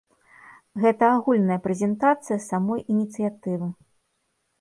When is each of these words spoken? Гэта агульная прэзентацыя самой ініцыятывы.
Гэта 0.85 1.09
агульная 1.17 1.57
прэзентацыя 1.67 2.39
самой 2.47 2.81
ініцыятывы. 2.95 3.67